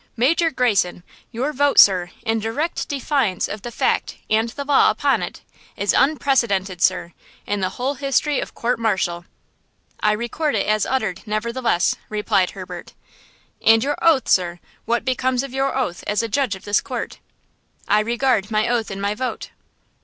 Major 0.17 0.49
Greyson! 0.49 1.03
Your 1.31 1.53
vote, 1.53 1.77
sir, 1.79 2.09
in 2.23 2.39
direct 2.39 2.87
defiance 2.89 3.47
of 3.47 3.61
the 3.61 3.69
fact 3.69 4.17
and 4.31 4.49
the 4.49 4.63
law 4.65 4.89
upon 4.89 5.21
it, 5.21 5.41
is 5.77 5.93
unprecedented, 5.93 6.81
sir, 6.81 7.13
in 7.45 7.59
the 7.59 7.69
whole 7.77 7.93
history 7.93 8.39
of 8.39 8.55
court 8.55 8.79
martial!" 8.79 9.25
"I 9.99 10.13
record 10.13 10.55
it 10.55 10.65
as 10.65 10.87
uttered, 10.87 11.21
nevertheless," 11.27 11.93
replied 12.09 12.49
Herbert. 12.57 12.93
"And 13.63 13.83
your 13.83 13.95
oath, 14.01 14.27
sir! 14.27 14.59
What 14.85 15.05
becomes 15.05 15.43
of 15.43 15.53
your 15.53 15.77
oath 15.77 16.03
as 16.07 16.23
a 16.23 16.27
judge 16.27 16.55
of 16.55 16.63
this 16.65 16.81
court?" 16.81 17.19
"I 17.87 17.99
regard 17.99 18.49
my 18.49 18.67
oath 18.67 18.89
in 18.89 18.99
my 18.99 19.13
vote!" 19.13 19.51